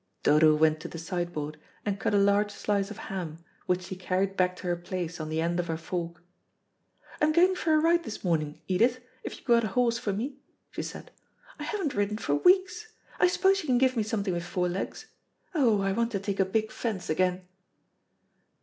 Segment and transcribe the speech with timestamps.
[0.23, 4.35] Dodo went to the sideboard and cut a large slice of ham, which she carried
[4.35, 6.23] back to her place on the end of her fork.
[7.21, 10.37] "I'm going for a ride this morning, Edith, if you've got a horse for me,"
[10.71, 11.11] she said.
[11.59, 12.93] "I haven't ridden for weeks.
[13.19, 15.05] I suppose you can give me something with four legs.
[15.53, 17.45] Oh, I want to take a big fence again."